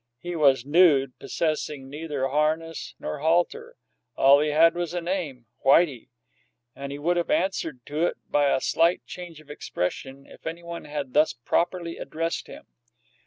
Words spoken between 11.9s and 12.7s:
addressed him.